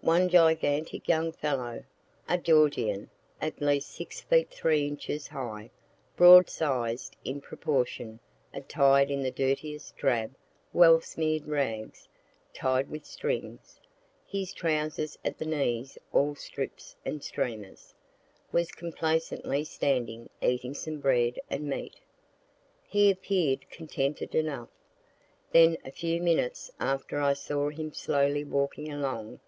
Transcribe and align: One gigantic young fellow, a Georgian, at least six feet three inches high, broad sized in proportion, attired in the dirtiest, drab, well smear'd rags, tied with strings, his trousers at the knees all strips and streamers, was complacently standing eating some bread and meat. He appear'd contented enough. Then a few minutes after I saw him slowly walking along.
One 0.00 0.28
gigantic 0.28 1.06
young 1.06 1.32
fellow, 1.32 1.84
a 2.28 2.38
Georgian, 2.38 3.10
at 3.40 3.60
least 3.60 3.90
six 3.94 4.20
feet 4.20 4.50
three 4.50 4.86
inches 4.86 5.28
high, 5.28 5.70
broad 6.16 6.48
sized 6.50 7.14
in 7.24 7.40
proportion, 7.40 8.18
attired 8.52 9.10
in 9.10 9.22
the 9.22 9.30
dirtiest, 9.30 9.96
drab, 9.96 10.34
well 10.72 11.00
smear'd 11.00 11.46
rags, 11.46 12.08
tied 12.54 12.88
with 12.88 13.04
strings, 13.06 13.80
his 14.26 14.52
trousers 14.52 15.18
at 15.24 15.38
the 15.38 15.44
knees 15.46 15.96
all 16.12 16.34
strips 16.34 16.96
and 17.04 17.22
streamers, 17.22 17.94
was 18.50 18.72
complacently 18.72 19.62
standing 19.62 20.28
eating 20.40 20.74
some 20.74 20.98
bread 20.98 21.38
and 21.50 21.68
meat. 21.68 22.00
He 22.88 23.10
appear'd 23.10 23.68
contented 23.70 24.34
enough. 24.34 24.70
Then 25.52 25.76
a 25.84 25.92
few 25.92 26.20
minutes 26.20 26.70
after 26.80 27.20
I 27.20 27.34
saw 27.34 27.68
him 27.68 27.92
slowly 27.92 28.42
walking 28.44 28.90
along. 28.92 29.38